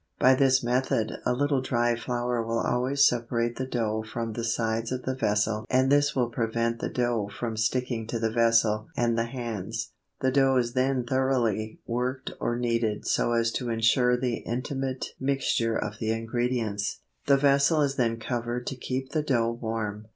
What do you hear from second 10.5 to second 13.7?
is then thoroughly worked or kneaded so as to